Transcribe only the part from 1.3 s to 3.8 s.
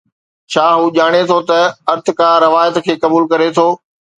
ته ارتقاء روايت کي قبول ڪري ٿو؟